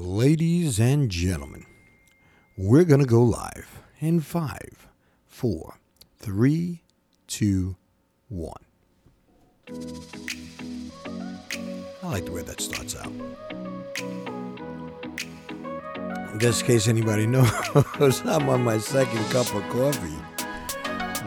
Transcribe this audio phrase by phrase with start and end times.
[0.00, 1.66] Ladies and gentlemen,
[2.56, 4.86] we're going to go live in five,
[5.26, 5.80] four,
[6.20, 6.82] three,
[7.26, 7.74] two,
[8.28, 8.62] one.
[9.68, 9.74] I
[12.04, 13.12] like the way that starts out.
[16.38, 17.50] Just in case anybody knows,
[18.24, 20.14] I'm on my second cup of coffee.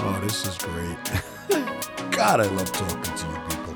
[0.00, 0.98] Oh, this is great.
[2.10, 3.75] God, I love talking to you people.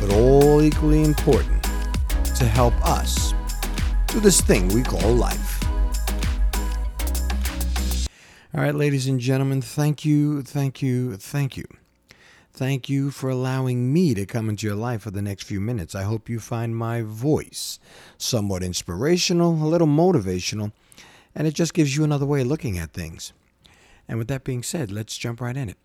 [0.00, 1.62] but all equally important
[2.36, 3.34] to help us
[4.06, 5.62] do this thing we call life.
[8.52, 11.66] All right, ladies and gentlemen, thank you, thank you, thank you.
[12.52, 15.94] Thank you for allowing me to come into your life for the next few minutes.
[15.94, 17.78] I hope you find my voice
[18.18, 20.72] somewhat inspirational, a little motivational,
[21.34, 23.32] and it just gives you another way of looking at things.
[24.08, 25.76] And with that being said, let's jump right in it.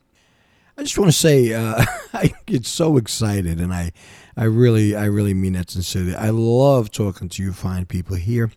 [0.77, 3.93] I just want to say uh, I get so excited, and I,
[4.35, 6.15] I really, I really mean that sincerely.
[6.15, 8.51] I love talking to you fine people here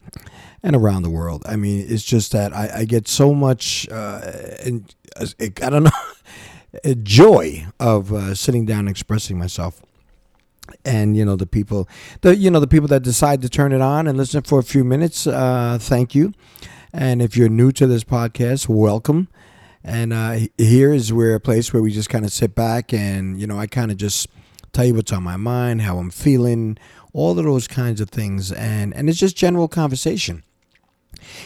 [0.63, 1.45] and around the world.
[1.47, 4.33] I mean, it's just that I, I get so much, uh,
[4.65, 9.83] and I don't know, joy of uh, sitting down and expressing myself.
[10.85, 11.89] And you know the people,
[12.21, 14.63] the you know the people that decide to turn it on and listen for a
[14.63, 15.27] few minutes.
[15.27, 16.35] Uh, thank you.
[16.93, 19.29] And if you're new to this podcast, welcome.
[19.85, 23.41] And uh, here is where a place where we just kind of sit back and,
[23.41, 24.29] you know, I kind of just
[24.73, 26.79] tell you what's on my mind, how I'm feeling,
[27.13, 28.53] all of those kinds of things.
[28.53, 30.43] And, and it's just general conversation.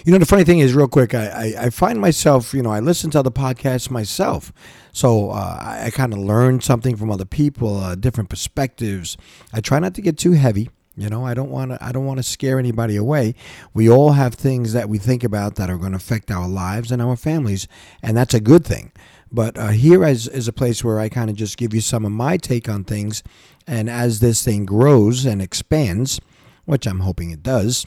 [0.04, 2.70] You know, the funny thing is, real quick, I, I, I find myself, you know,
[2.70, 4.52] I listen to other podcasts myself.
[4.92, 9.16] So uh, I, I kind of learn something from other people, uh, different perspectives.
[9.52, 10.70] I try not to get too heavy.
[10.96, 11.82] You know, I don't want to.
[11.82, 13.34] I don't want to scare anybody away.
[13.72, 16.92] We all have things that we think about that are going to affect our lives
[16.92, 17.66] and our families,
[18.02, 18.92] and that's a good thing.
[19.30, 22.04] But uh, here is, is a place where I kind of just give you some
[22.04, 23.22] of my take on things,
[23.66, 26.20] and as this thing grows and expands,
[26.66, 27.86] which I'm hoping it does,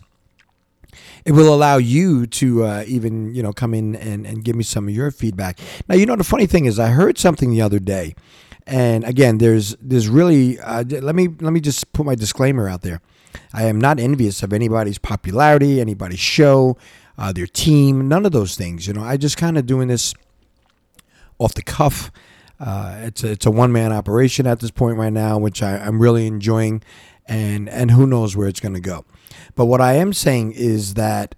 [1.25, 4.63] it will allow you to uh, even you know come in and, and give me
[4.63, 5.59] some of your feedback.
[5.87, 8.15] Now, you know the funny thing is, I heard something the other day,
[8.67, 12.81] and again, there's there's really uh, let me let me just put my disclaimer out
[12.81, 13.01] there.
[13.53, 16.77] I am not envious of anybody's popularity, anybody's show,
[17.17, 18.87] uh, their team, none of those things.
[18.87, 20.13] You know, I just kind of doing this
[21.37, 22.11] off the cuff.
[22.59, 25.77] Uh, it's a, it's a one man operation at this point right now, which I,
[25.77, 26.81] I'm really enjoying,
[27.27, 29.05] and and who knows where it's going to go.
[29.55, 31.35] But what I am saying is that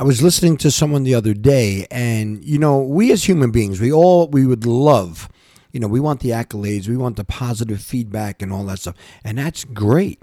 [0.00, 3.80] I was listening to someone the other day, and you know, we as human beings,
[3.80, 5.28] we all we would love,
[5.78, 8.96] you know, we want the accolades, we want the positive feedback, and all that stuff,
[9.22, 10.20] and that's great.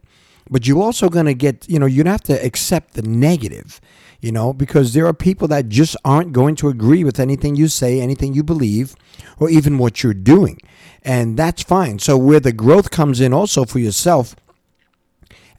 [0.49, 3.79] But you're also going to get, you know, you'd have to accept the negative,
[4.19, 7.69] you know, because there are people that just aren't going to agree with anything you
[7.69, 8.97] say, anything you believe,
[9.39, 10.59] or even what you're doing.
[11.03, 11.99] And that's fine.
[11.99, 14.35] So, where the growth comes in also for yourself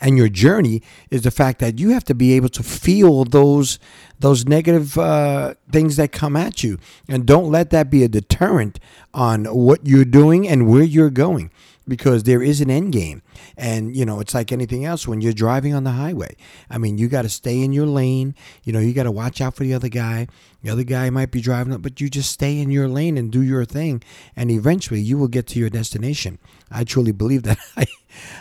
[0.00, 3.78] and your journey is the fact that you have to be able to feel those
[4.18, 6.78] those negative uh, things that come at you.
[7.06, 8.80] And don't let that be a deterrent
[9.12, 11.50] on what you're doing and where you're going
[11.88, 13.22] because there is an end game.
[13.56, 16.36] And you know it's like anything else when you're driving on the highway
[16.70, 19.40] i mean you got to stay in your lane you know you got to watch
[19.40, 20.26] out for the other guy.
[20.62, 23.30] The other guy might be driving up but you just stay in your lane and
[23.30, 24.02] do your thing
[24.34, 26.38] and eventually you will get to your destination.
[26.70, 27.58] I truly believe that.
[27.76, 27.86] I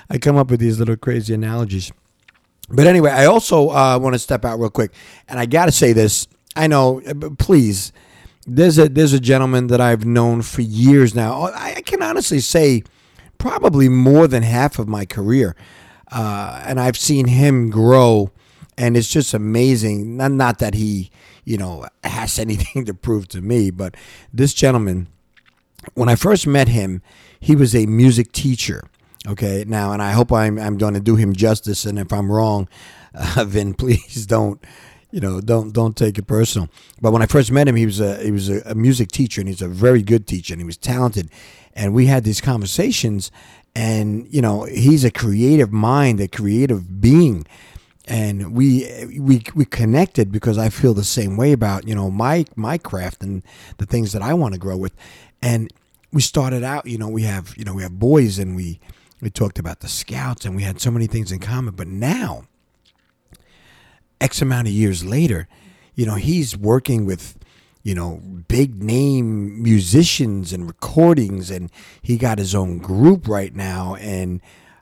[0.10, 1.92] i come up with these little crazy analogies.
[2.70, 4.92] But anyway i also uh, want to step out real quick
[5.28, 6.28] and i got to say this.
[6.56, 7.02] I know
[7.38, 7.92] please
[8.48, 11.44] there's a there's a gentleman that i've known for years now.
[11.44, 12.84] I, I can honestly say
[13.38, 15.56] probably more than half of my career.
[16.12, 18.32] Uh, and I've seen him grow,
[18.78, 20.18] and it's just amazing.
[20.18, 21.12] Not, not that he,
[21.44, 23.96] you know, has anything to prove to me, but
[24.34, 25.08] this gentleman,
[25.94, 27.02] when I first met him,
[27.40, 28.84] he was a music teacher.
[29.28, 31.86] Okay, now, and I hope I'm, I'm going to do him justice.
[31.86, 32.70] And if I'm wrong,
[33.16, 34.64] uh, then please don't,
[35.16, 36.68] you know, don't don't take it personal.
[37.02, 39.40] But when I first met him, he was a he was a, a music teacher,
[39.40, 41.30] and he's a very good teacher, and he was talented
[41.76, 43.32] and we had these conversations
[43.76, 47.46] and you know he's a creative mind a creative being
[48.06, 48.88] and we
[49.20, 53.22] we we connected because I feel the same way about you know my my craft
[53.22, 53.44] and
[53.78, 54.96] the things that I want to grow with
[55.42, 55.72] and
[56.14, 58.80] we started out you know we have you know we have boys and we
[59.22, 61.74] we talked about the scouts, and we had so many things in common.
[61.76, 62.46] But now,
[64.22, 65.48] X amount of years later,
[65.94, 67.38] you know, he's working with,
[67.84, 71.72] you know, big name musicians and recordings, and
[72.02, 74.42] he got his own group right now, and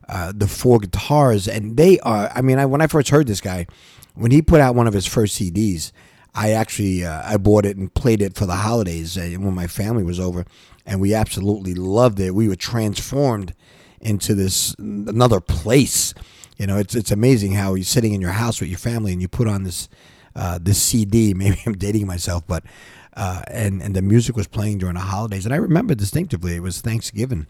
[0.09, 2.31] uh, the four guitars, and they are.
[2.33, 3.67] I mean, I, when I first heard this guy,
[4.15, 5.91] when he put out one of his first CDs,
[6.35, 9.67] I actually uh, I bought it and played it for the holidays uh, when my
[9.67, 10.45] family was over,
[10.85, 12.35] and we absolutely loved it.
[12.35, 13.53] We were transformed
[14.01, 16.13] into this another place.
[16.57, 19.21] You know, it's it's amazing how you're sitting in your house with your family and
[19.21, 19.89] you put on this
[20.35, 21.33] uh, this CD.
[21.35, 22.63] Maybe I'm dating myself, but
[23.15, 26.61] uh, and and the music was playing during the holidays, and I remember distinctively it
[26.61, 27.47] was Thanksgiving.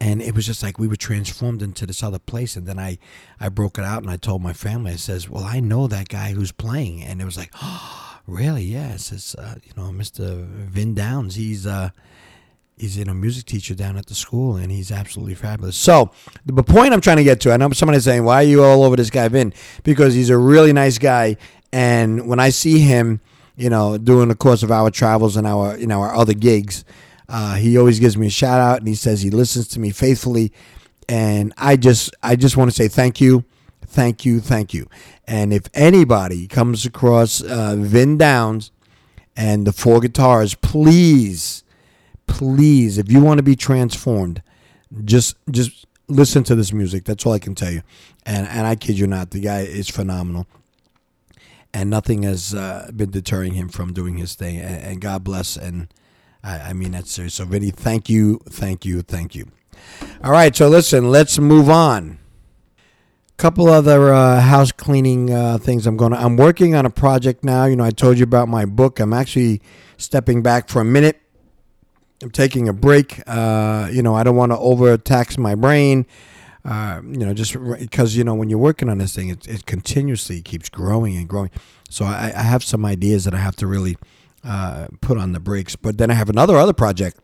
[0.00, 2.56] And it was just like we were transformed into this other place.
[2.56, 2.98] And then i
[3.40, 6.08] i broke it out and i told my family i says well i know that
[6.08, 7.02] guy who's playing.
[7.02, 8.64] And it was like oh really?
[8.64, 11.36] Yes it's uh, you know mr vin downes.
[11.36, 11.90] He's uh
[12.76, 16.10] he's in a music teacher down at the school and he's absolutely fabulous so
[16.46, 18.82] the point i'm trying to get to i know somebody's saying why are you all
[18.82, 21.36] over this guy vin because he's a really nice guy
[21.72, 23.20] and when i see him
[23.56, 26.84] you know during the course of our travels and our you know our other gigs
[27.28, 29.90] uh, he always gives me a shout out and he says he listens to me
[29.90, 30.52] faithfully.
[31.08, 33.44] And I just I just want to say thank you,
[33.86, 34.88] thank you, thank you.
[35.26, 38.70] And if anybody comes across uh, Vin Downes
[39.36, 41.63] and the four guitars, please,
[42.26, 44.42] please, if you want to be transformed,
[45.04, 47.04] just just listen to this music.
[47.04, 47.82] That's all I can tell you.
[48.26, 50.46] And and I kid you not, the guy is phenomenal.
[51.72, 54.58] And nothing has uh, been deterring him from doing his thing.
[54.58, 55.56] And, and God bless.
[55.56, 55.88] And
[56.42, 57.34] I, I mean that's serious.
[57.34, 59.48] So Vinny, thank you, thank you, thank you.
[60.22, 62.18] All right, so listen, let's move on.
[63.36, 65.88] Couple other uh, house cleaning uh, things.
[65.88, 66.12] I'm going.
[66.12, 67.64] to I'm working on a project now.
[67.64, 69.00] You know, I told you about my book.
[69.00, 69.60] I'm actually
[69.96, 71.20] stepping back for a minute.
[72.22, 73.20] I'm taking a break.
[73.26, 76.06] Uh, you know, I don't want to overtax my brain.
[76.64, 79.66] Uh, you know, just because you know when you're working on this thing, it, it
[79.66, 81.50] continuously keeps growing and growing.
[81.90, 83.96] So I, I have some ideas that I have to really
[84.42, 85.76] uh, put on the brakes.
[85.76, 87.18] But then I have another other project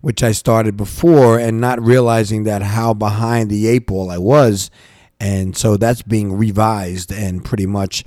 [0.00, 4.70] which I started before and not realizing that how behind the eight ball I was.
[5.18, 8.04] And so that's being revised and pretty much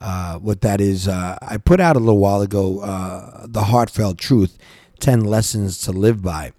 [0.00, 1.08] uh, what that is.
[1.08, 4.56] Uh, I put out a little while ago uh, The Heartfelt Truth
[5.02, 6.52] 10 Lessons to Live By.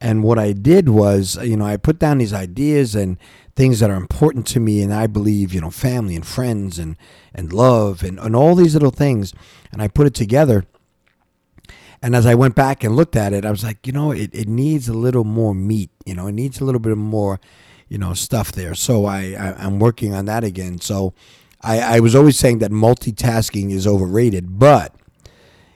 [0.00, 3.18] And what I did was, you know, I put down these ideas and
[3.54, 6.96] things that are important to me and I believe, you know, family and friends and,
[7.34, 9.34] and love and, and all these little things.
[9.70, 10.64] And I put it together.
[12.02, 14.30] And as I went back and looked at it, I was like, you know, it,
[14.32, 17.38] it needs a little more meat, you know, it needs a little bit more,
[17.88, 18.74] you know, stuff there.
[18.74, 20.80] So I, I am working on that again.
[20.80, 21.12] So
[21.60, 24.94] I, I was always saying that multitasking is overrated, but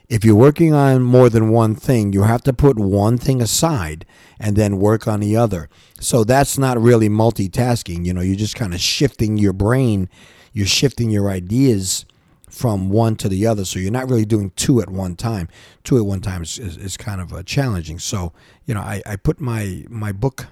[0.09, 4.05] if you're working on more than one thing, you have to put one thing aside
[4.39, 5.69] and then work on the other.
[5.99, 8.05] So that's not really multitasking.
[8.05, 10.09] You know, you're just kind of shifting your brain,
[10.53, 12.05] you're shifting your ideas
[12.51, 13.65] from one to the other.
[13.65, 15.49] So you're not really doing two at one time.
[15.83, 17.99] Two at one time is, is, is kind of uh, challenging.
[17.99, 18.33] So,
[18.65, 20.47] you know, I, I put my, my book,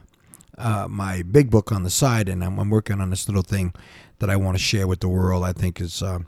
[0.59, 3.73] uh, my big book on the side, and I'm, I'm, working on this little thing
[4.19, 5.45] that I want to share with the world.
[5.45, 6.21] I think is uh,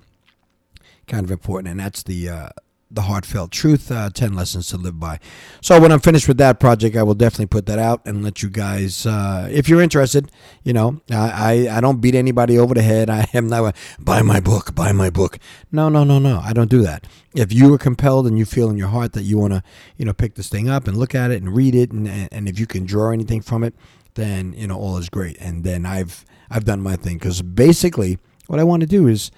[1.09, 2.49] kind of important, and that's the uh,
[2.95, 5.19] the heartfelt truth uh, 10 lessons to live by.
[5.61, 8.43] So when i'm finished with that project i will definitely put that out and let
[8.43, 10.31] you guys uh, if you're interested
[10.63, 13.11] you know I, I, I don't beat anybody over the head.
[13.15, 15.39] I am not buy my book buy my book.
[15.71, 17.07] No no no no i don't do that.
[17.35, 19.63] If you are compelled and you feel in your heart that you want to
[19.97, 22.49] you know pick this thing up and look at it and read it and, and
[22.49, 23.75] if you can draw anything from it
[24.15, 25.37] then you know all is great.
[25.41, 29.31] And then i've i've done my thing because basically what i want to do is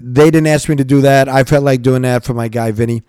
[0.00, 1.28] they didn't ask me to do that.
[1.28, 3.02] I felt like doing that for my guy Vinny.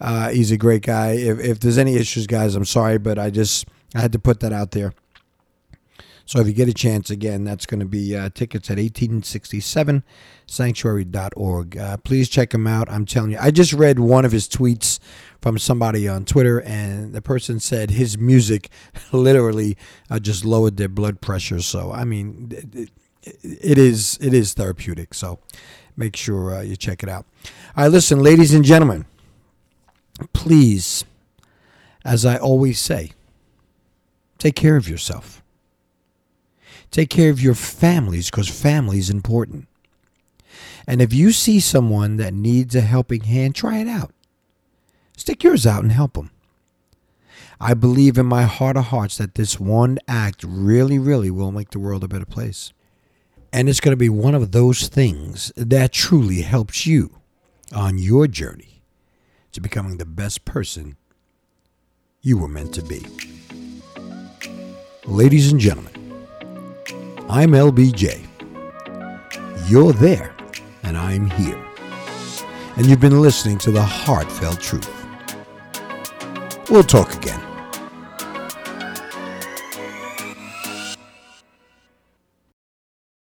[0.00, 1.12] Uh, he's a great guy.
[1.12, 4.40] If, if there's any issues, guys, I'm sorry, but I just I had to put
[4.40, 4.94] that out there.
[6.26, 11.76] So if you get a chance, again, that's going to be uh, tickets at 1867sanctuary.org.
[11.76, 12.90] Uh, please check him out.
[12.90, 14.98] I'm telling you, I just read one of his tweets
[15.40, 18.70] from somebody on Twitter, and the person said his music
[19.12, 19.76] literally
[20.08, 21.60] uh, just lowered their blood pressure.
[21.60, 22.90] So I mean, it,
[23.22, 25.14] it is it is therapeutic.
[25.14, 25.40] So
[25.96, 27.26] make sure uh, you check it out.
[27.76, 29.06] All right, listen, ladies and gentlemen,
[30.32, 31.04] please,
[32.04, 33.12] as I always say,
[34.38, 35.41] take care of yourself.
[36.92, 39.66] Take care of your families because family is important.
[40.86, 44.12] And if you see someone that needs a helping hand, try it out.
[45.16, 46.30] Stick yours out and help them.
[47.58, 51.70] I believe in my heart of hearts that this one act really, really will make
[51.70, 52.72] the world a better place.
[53.52, 57.20] And it's going to be one of those things that truly helps you
[57.74, 58.82] on your journey
[59.52, 60.96] to becoming the best person
[62.20, 63.06] you were meant to be.
[65.04, 66.01] Ladies and gentlemen,
[67.32, 68.26] I'm LBJ.
[69.66, 70.34] You're there,
[70.82, 71.58] and I'm here.
[72.76, 74.90] And you've been listening to the heartfelt truth.
[76.68, 77.41] We'll talk again.